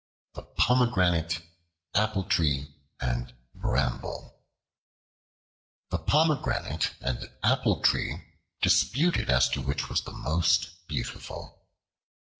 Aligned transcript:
The 0.33 0.41
Pomegranate, 0.41 1.43
Apple 1.93 2.23
Tree, 2.23 2.73
and 2.99 3.35
Bramble 3.53 4.41
THE 5.91 5.99
POMEGRANATE 5.99 6.95
and 7.01 7.29
Apple 7.43 7.81
Tree 7.81 8.23
disputed 8.63 9.29
as 9.29 9.47
to 9.49 9.61
which 9.61 9.89
was 9.89 10.01
the 10.01 10.11
most 10.13 10.87
beautiful. 10.87 11.67